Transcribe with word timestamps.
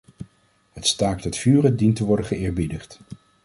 Het 0.73 0.87
staakt-het-vuren 0.87 1.75
dient 1.77 1.95
te 1.95 2.05
worden 2.05 2.25
geëerbiedigd. 2.25 2.99